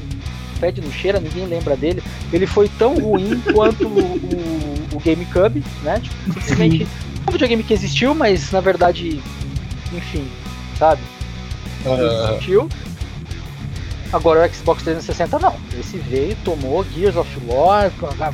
[0.59, 2.03] Fede não cheira, ninguém lembra dele.
[2.33, 5.99] Ele foi tão ruim quanto o, o, o GameCube, né?
[5.99, 6.87] Tipo, simplesmente
[7.27, 9.21] um videogame que existiu, mas na verdade,
[9.93, 10.27] enfim,
[10.77, 11.01] sabe?
[11.85, 12.69] Ah, existiu.
[14.13, 15.55] Agora o Xbox 360 não.
[15.79, 17.89] Esse veio, tomou Gears of War,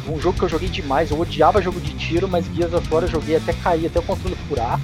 [0.10, 1.12] um jogo que eu joguei demais.
[1.12, 4.04] Eu odiava jogo de tiro, mas Gears of War eu joguei até cair, até o
[4.04, 4.80] controle furar.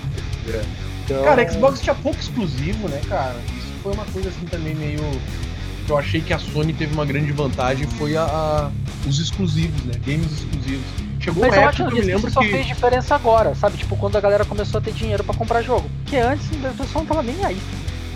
[0.48, 0.62] É.
[1.04, 3.36] Então, Cara, Xbox tinha pouco exclusivo, né, cara?
[3.58, 5.00] Isso foi uma coisa assim também meio.
[5.86, 8.72] que eu achei que a Sony teve uma grande vantagem foi a, a-
[9.08, 9.94] os exclusivos, né?
[10.06, 10.86] Games exclusivos.
[11.24, 12.50] Chegou Mas eu acho que eu me que lembro só que.
[12.50, 13.78] fez diferença agora, sabe?
[13.78, 15.90] Tipo, quando a galera começou a ter dinheiro pra comprar jogo.
[16.04, 17.58] Porque antes o pessoal não tava nem aí.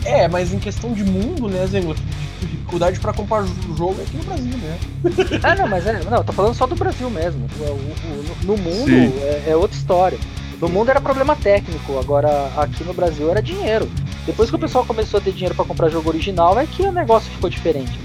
[0.03, 1.95] É, mas em questão de mundo, né, Zengo?
[2.41, 4.77] Dificuldade pra comprar jo- jogo é aqui no Brasil, né?
[5.43, 6.03] Ah, não, mas é.
[6.03, 7.47] Não, eu tô falando só do Brasil mesmo.
[7.59, 8.91] O- o- o- no mundo
[9.21, 10.17] é, é outra história.
[10.59, 13.89] No mundo era problema técnico, agora aqui no Brasil era dinheiro.
[14.25, 16.91] Depois que o pessoal começou a ter dinheiro pra comprar jogo original, é que o
[16.91, 17.97] negócio ficou diferente.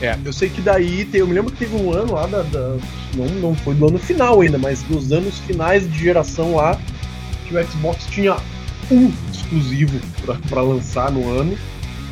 [0.00, 2.76] É, eu sei que daí, eu me lembro que teve um ano lá, da, da-
[3.14, 6.78] não, não foi do ano final ainda, mas dos anos finais de geração lá,
[7.46, 8.36] que o Xbox tinha
[8.90, 11.56] um exclusivo pra, pra lançar no ano,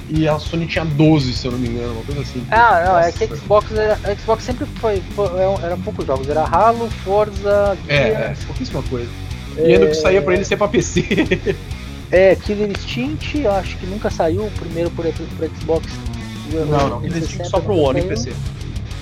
[0.09, 2.45] e a Sony tinha 12, se eu não me engano, uma coisa assim.
[2.51, 3.19] Ah, não, é Nossa.
[3.19, 6.89] que a Xbox, era, a Xbox sempre foi, foi eram, eram poucos jogos, era Halo,
[7.05, 9.11] Forza, É, é, Gears, pouquíssima coisa.
[9.59, 11.03] E ainda que saía pra ele ser pra PC.
[12.13, 15.87] é, Killer Instinct, eu acho que nunca saiu, o primeiro por, por Xbox.
[16.53, 18.33] não, não, ele tinha só pro One em PC.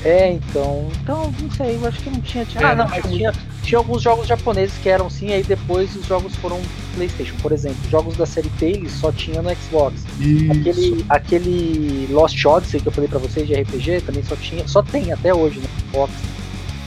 [0.05, 0.87] É, então.
[1.03, 2.45] Então, não sei, eu acho que não tinha.
[2.45, 5.43] tinha É, ah, não, mas tinha tinha, tinha alguns jogos japoneses que eram sim, aí
[5.43, 6.61] depois os jogos foram
[6.95, 7.35] PlayStation.
[7.40, 10.05] Por exemplo, jogos da série Tales só tinha no Xbox.
[10.21, 10.53] Isso.
[10.53, 14.83] Aquele, aquele Lost Odyssey que eu falei pra vocês de RPG também só tinha, só
[14.83, 16.12] tem até hoje no Xbox.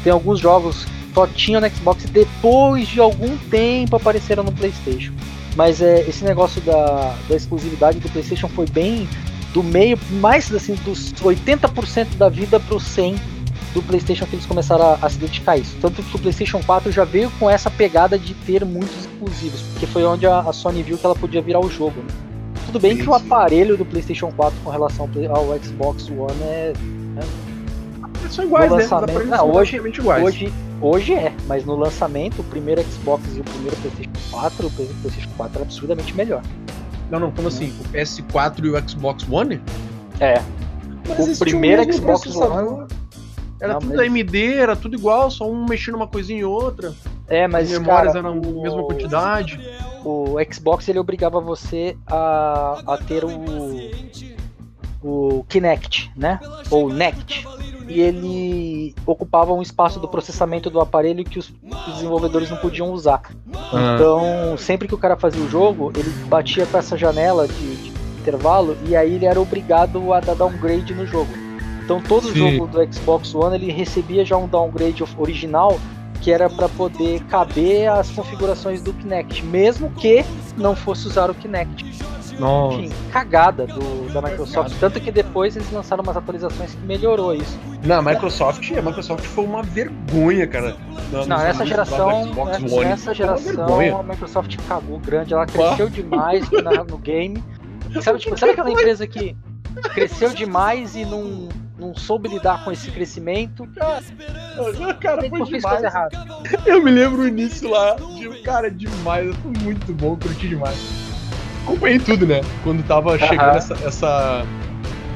[0.03, 4.51] Tem alguns jogos que só tinha no Xbox e depois de algum tempo apareceram no
[4.51, 5.13] PlayStation.
[5.55, 9.09] Mas é, esse negócio da, da exclusividade do PlayStation foi bem
[9.53, 13.15] do meio, mais assim, dos 80% da vida pro 100
[13.73, 15.75] do PlayStation que eles começaram a, a se dedicar a isso.
[15.81, 19.85] Tanto que o PlayStation 4 já veio com essa pegada de ter muitos exclusivos, porque
[19.85, 21.99] foi onde a, a Sony viu que ela podia virar o jogo.
[22.01, 22.07] né?
[22.65, 26.73] Tudo bem que o aparelho do PlayStation 4 com relação ao Xbox One é
[28.29, 28.83] São iguais, No né?
[28.83, 30.23] Lançamento- aparelhos não, são hoje- iguais.
[30.23, 34.71] Hoje, hoje é, mas no lançamento, o primeiro Xbox e o primeiro PlayStation 4, o
[34.71, 36.41] Play- PlayStation 4 era absurdamente melhor.
[37.09, 37.73] Não, não, como assim?
[37.81, 39.61] O PS4 e o Xbox One?
[40.19, 40.41] É,
[41.07, 42.87] Mas O primeiro mesmo Xbox processador.
[43.59, 46.93] Era Não, tudo mas- AMD, era tudo igual, só um mexendo uma coisinha em outra.
[47.27, 49.59] é, mas As memórias cara, eram a mesma quantidade.
[50.05, 53.31] o Xbox ele obrigava você a, a ter o
[55.03, 56.39] o Kinect, né?
[56.69, 57.47] Ou Nect.
[57.87, 61.53] E ele ocupava um espaço do processamento do aparelho que os,
[61.93, 63.21] desenvolvedores não podiam usar.
[63.73, 63.95] Ah.
[63.95, 67.89] Então, sempre que o cara fazia o jogo, ele batia com essa janela de, de
[68.19, 71.31] intervalo e aí ele era obrigado a dar downgrade no jogo.
[71.83, 72.57] Então, todo Sim.
[72.57, 75.79] jogo do Xbox One ele recebia já um downgrade original
[76.21, 80.23] que era para poder caber as configurações do Kinect, mesmo que
[80.57, 81.85] não fosse usar o Kinect.
[82.39, 82.77] Nossa.
[82.79, 84.75] Enfim, cagada do, da Microsoft.
[84.79, 87.57] Tanto que depois eles lançaram umas atualizações que melhorou isso.
[87.83, 90.75] Na Microsoft, a Microsoft foi uma vergonha, cara.
[91.11, 92.85] Não, nessa geração, Xbox nessa, One.
[92.85, 97.43] nessa geração a Microsoft cagou grande, ela cresceu demais na- no game.
[98.01, 99.35] Sabe, tipo, sabe aquela empresa que
[99.93, 101.47] cresceu demais e não,
[101.79, 103.67] não soube lidar com esse crescimento?
[103.75, 104.01] Cara,
[104.99, 105.81] Cara, foi demais.
[106.65, 110.77] Eu me lembro o início lá, de, cara, demais, foi muito bom, curti demais.
[111.63, 112.41] Acompanhei tudo, né?
[112.63, 114.45] Quando tava chegando essa, essa-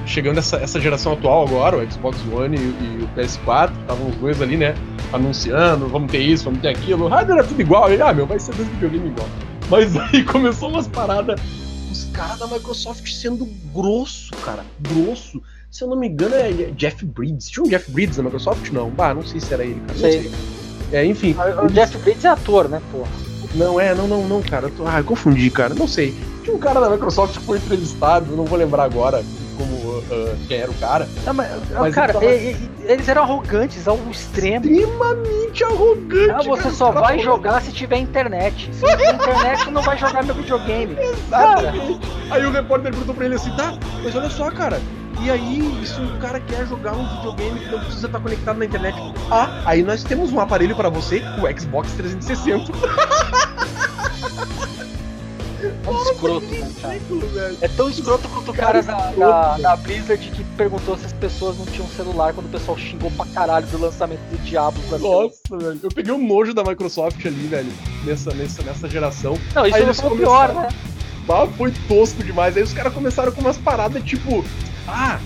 [0.06, 4.16] Chegando essa, essa geração atual agora, o Xbox One e, e o PS4, estavam os
[4.16, 4.74] dois ali, né?
[5.14, 7.06] Anunciando, vamos ter isso, vamos ter aquilo.
[7.06, 7.86] O hardware era tudo igual.
[8.06, 9.30] Ah, meu, vai ser dois videogames igual.
[9.70, 11.40] Mas aí começou umas paradas.
[11.90, 14.66] Os caras da Microsoft sendo grosso, cara.
[14.82, 15.42] Grosso.
[15.72, 17.50] Se eu não me engano, é Jeff Bridges.
[17.50, 18.70] Tinha um Jeff Bridges na Microsoft?
[18.72, 18.90] Não.
[18.90, 19.94] Bah, não sei se era ele, cara.
[19.94, 20.22] Não Sei.
[20.24, 20.32] sei.
[20.92, 21.36] É, enfim.
[21.64, 23.08] O Jeff Bridges é ator, né, porra?
[23.56, 24.70] Não, é, não, não, não, cara.
[24.76, 24.86] Tô...
[24.86, 25.74] Ah, eu confundi, cara.
[25.74, 26.14] Não sei.
[26.44, 29.24] Tinha um cara da Microsoft que foi entrevistado, não vou lembrar agora
[29.58, 31.08] como ah, quem era o cara.
[31.26, 34.66] Não, mas, Mas cara, ele tava- e- e- eles eram arrogantes ao extremo.
[34.66, 36.32] Extremamente arrogante.
[36.32, 36.76] Ah, você cara.
[36.76, 38.70] só cara vai jogar se tiver internet.
[38.74, 40.96] Se não tiver internet, não vai jogar meu videogame.
[41.30, 42.00] Cara, Exatamente.
[42.30, 44.82] Aí o repórter perguntou pra ele assim, tá, mas olha só, cara.
[45.24, 48.66] E aí, se o cara quer jogar um videogame que não precisa estar conectado na
[48.66, 48.98] internet?
[49.30, 52.72] Ah, aí nós temos um aparelho pra você, o Xbox 360.
[55.86, 56.72] é um escroto, né?
[56.90, 57.58] Ridículo, velho.
[57.62, 61.56] É tão escroto quanto o Cara cara, da, da, Blizzard que perguntou se as pessoas
[61.60, 64.82] não tinham celular quando o pessoal xingou pra caralho do lançamento do Diablo.
[64.90, 65.80] Nossa, velho.
[65.84, 67.72] Eu peguei um nojo da Microsoft ali, velho,
[68.04, 69.38] nessa, nessa, nessa geração.
[69.54, 70.92] Não, isso Aí não foi o pior, começaram- né?
[71.30, 72.58] Ah, foi tosco demais.
[72.58, 74.44] Aí os caras começaram com umas paradas tipo,
[74.92, 75.20] ah,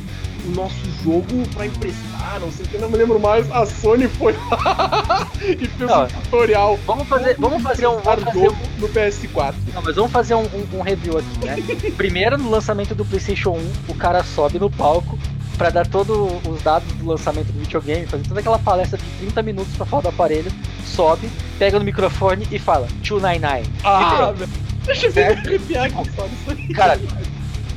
[0.46, 3.50] o nosso jogo pra emprestar, não sei o que, não me lembro mais.
[3.52, 6.80] A Sony foi lá e fez Não, um tutorial.
[6.86, 7.98] Vamos fazer, vamos fazer um.
[8.00, 9.54] Vamos fazer um jogo no PS4.
[9.74, 11.56] não, mas vamos fazer um, um- um review aqui, né?
[11.98, 15.18] Primeiro, no lançamento do PlayStation 1, o cara sobe no palco
[15.58, 19.42] pra dar todos os dados do lançamento do videogame, fazer toda aquela palestra de 30
[19.42, 20.52] minutos pra falar do aparelho,
[20.86, 23.64] sobe, pega no microfone e fala 299.
[23.84, 24.52] Ah, velho.
[24.86, 26.68] Deixa eu ver arrepiar aqui só disso aí.
[26.74, 27.00] Cara,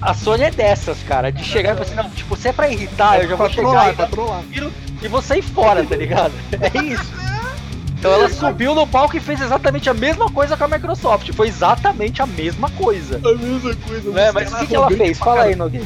[0.00, 2.68] a Sony é dessas, cara, de chegar e falar assim, não, tipo, se é pra
[2.68, 4.70] irritar, eu já vou chegar trollar, e dar
[5.02, 6.32] e vou sair fora, tá ligado?
[6.60, 7.18] É isso.
[7.98, 11.32] Então ela subiu no palco e fez exatamente a mesma coisa com a Microsoft.
[11.32, 13.20] Foi exatamente a mesma coisa.
[13.24, 14.10] A mesma coisa.
[14.10, 14.30] Né?
[14.30, 15.18] Mas o que, que ela fez?
[15.18, 15.56] Fala aí.
[15.56, 15.84] Noguês.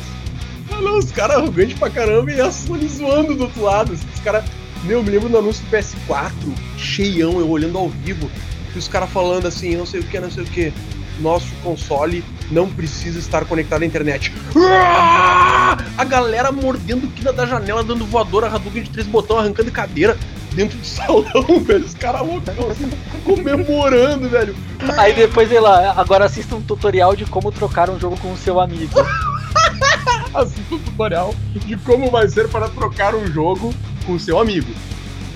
[0.70, 3.92] Ah, não, os caras arrogantes pra caramba e a Sony zoando do outro lado.
[3.94, 4.44] Os caras.
[4.85, 6.33] Meu, eu me lembro no anúncio do PS4,
[6.77, 8.31] cheião, eu olhando ao vivo.
[8.75, 10.72] e os caras falando assim, não sei o que, não sei o que.
[11.20, 14.32] Nosso console não precisa estar conectado à internet.
[14.56, 15.78] Ah!
[15.96, 20.16] A galera mordendo quina da janela, dando voadora, Hadouken de três botões, arrancando cadeira
[20.52, 21.84] dentro do salão, velho.
[21.84, 22.90] Os caras loucão assim,
[23.24, 24.54] comemorando, velho.
[24.98, 28.36] Aí depois, sei lá, agora assista um tutorial de como trocar um jogo com o
[28.36, 29.00] seu amigo.
[30.34, 33.74] assista um tutorial de como vai ser para trocar um jogo
[34.06, 34.70] com o seu amigo.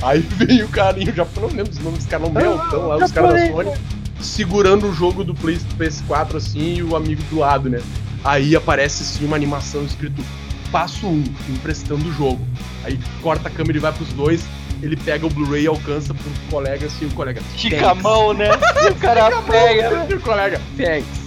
[0.02, 3.10] Aí vem o carinho, já não lembro os nomes dos caras, não então lá, os
[3.10, 3.72] caras da Sony,
[4.20, 7.80] segurando o jogo do Play, PS4 assim e o amigo do lado, né?
[8.24, 10.22] Aí aparece assim uma animação escrito
[10.70, 12.40] passo 1, emprestando o jogo.
[12.84, 14.44] Aí corta a câmera e vai pros dois,
[14.82, 17.40] ele pega o Blu-ray e alcança pro colega assim, o colega.
[17.54, 18.50] Estica a mão, né?
[18.84, 19.90] E o cara pega.
[19.90, 20.06] Mão, né?
[20.10, 21.26] E o colega, thanks.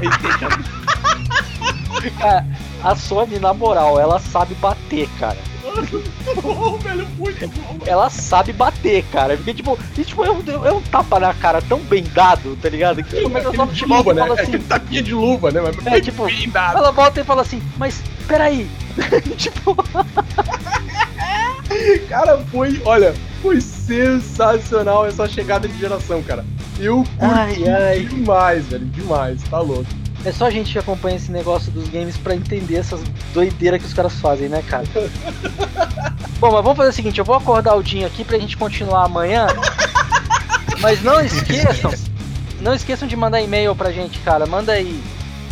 [0.00, 2.10] Aí deixa.
[2.18, 2.46] Cara,
[2.82, 5.38] a Sony, na moral, ela sabe bater, cara.
[6.42, 7.78] Bom, velho, muito bom.
[7.86, 9.36] Ela sabe bater, cara.
[9.36, 12.68] Porque, tipo, e, tipo é, um, é um tapa na cara tão bem dado, tá
[12.68, 13.02] ligado?
[13.02, 14.22] Que tipo, Microsoft de luva, né?
[14.22, 15.60] Assim, é tapinha de luva, né?
[15.60, 16.78] Mas é, tipo, bem dado.
[16.78, 18.68] ela volta e fala assim, mas peraí.
[19.36, 19.76] tipo.
[22.08, 26.44] cara, foi, olha, foi sensacional essa chegada de geração, cara.
[26.78, 28.00] Eu curti ai, ai.
[28.00, 29.86] demais, velho, demais, tá louco.
[30.26, 33.00] É só a gente que acompanha esse negócio dos games para entender essas
[33.32, 34.84] doideiras que os caras fazem, né, cara?
[36.40, 39.04] Bom, mas vamos fazer o seguinte, eu vou acordar o Dinho aqui pra gente continuar
[39.04, 39.46] amanhã.
[40.80, 41.92] Mas não esqueçam,
[42.60, 44.46] não esqueçam de mandar e-mail pra gente, cara.
[44.46, 45.00] Manda aí